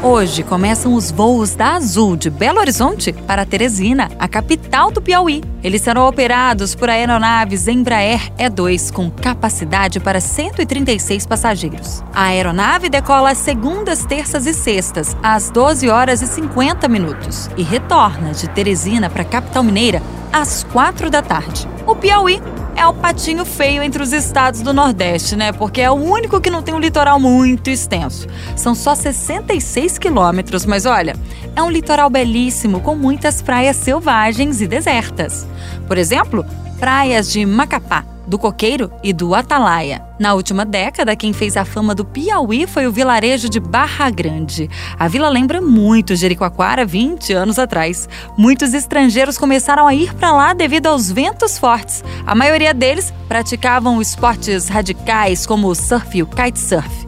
[0.00, 5.42] Hoje começam os voos da Azul de Belo Horizonte para Teresina, a capital do Piauí.
[5.60, 12.00] Eles serão operados por aeronaves Embraer E2 com capacidade para 136 passageiros.
[12.14, 17.64] A aeronave decola às segundas, terças e sextas, às 12 horas e 50 minutos, e
[17.64, 20.00] retorna de Teresina para a capital mineira
[20.32, 21.68] às 4 da tarde.
[21.84, 22.40] O Piauí
[22.78, 25.50] é o patinho feio entre os estados do Nordeste, né?
[25.50, 28.28] Porque é o único que não tem um litoral muito extenso.
[28.54, 31.16] São só 66 quilômetros, mas olha,
[31.56, 35.44] é um litoral belíssimo com muitas praias selvagens e desertas.
[35.88, 36.46] Por exemplo,
[36.78, 40.02] praias de Macapá, do Coqueiro e do Atalaia.
[40.18, 44.68] Na última década, quem fez a fama do Piauí foi o vilarejo de Barra Grande.
[44.98, 48.08] A vila lembra muito Jericoacoara 20 anos atrás.
[48.36, 52.04] Muitos estrangeiros começaram a ir para lá devido aos ventos fortes.
[52.26, 57.07] A maioria deles praticavam esportes radicais como o surf e o kitesurf.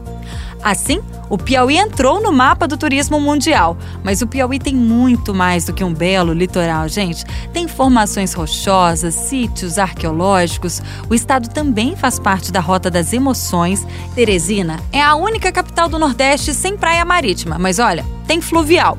[0.63, 5.65] Assim, o Piauí entrou no mapa do turismo mundial, mas o Piauí tem muito mais
[5.65, 7.25] do que um belo litoral, gente.
[7.51, 10.81] Tem formações rochosas, sítios arqueológicos.
[11.09, 13.85] O estado também faz parte da Rota das Emoções.
[14.13, 18.97] Teresina é a única capital do Nordeste sem praia marítima, mas olha, tem fluvial.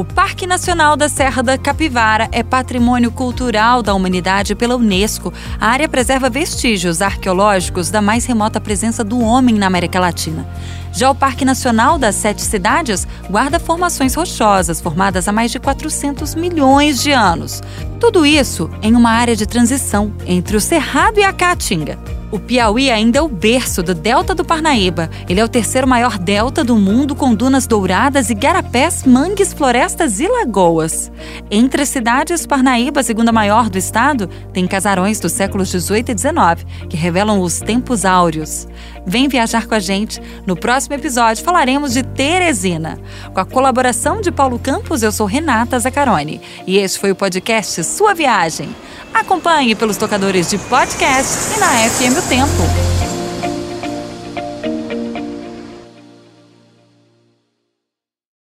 [0.00, 5.30] O Parque Nacional da Serra da Capivara é patrimônio cultural da humanidade pela Unesco.
[5.60, 10.48] A área preserva vestígios arqueológicos da mais remota presença do homem na América Latina.
[10.90, 16.34] Já o Parque Nacional das Sete Cidades guarda formações rochosas formadas há mais de 400
[16.34, 17.60] milhões de anos.
[18.00, 21.98] Tudo isso em uma área de transição entre o Cerrado e a Caatinga.
[22.30, 25.10] O Piauí ainda é o berço do Delta do Parnaíba.
[25.28, 30.28] Ele é o terceiro maior delta do mundo, com dunas douradas, igarapés, mangues, florestas e
[30.28, 31.10] lagoas.
[31.50, 36.14] Entre as cidades, Parnaíba, a segunda maior do estado, tem casarões dos séculos 18 e
[36.14, 38.68] 19, que revelam os tempos áureos.
[39.04, 40.22] Vem viajar com a gente.
[40.46, 43.00] No próximo episódio falaremos de Teresina.
[43.34, 46.40] Com a colaboração de Paulo Campos, eu sou Renata Zacaroni.
[46.64, 48.68] E este foi o podcast Sua Viagem.
[49.12, 52.89] Acompanhe pelos tocadores de podcast e na FM Tempo.